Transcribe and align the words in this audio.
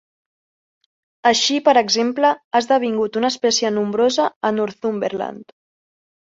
Així, 1.31 1.57
per 1.67 1.75
exemple, 1.83 2.33
ha 2.53 2.63
esdevingut 2.65 3.21
una 3.23 3.31
espècie 3.35 3.73
nombrosa 3.79 4.29
a 4.51 4.55
Northumberland. 4.59 5.59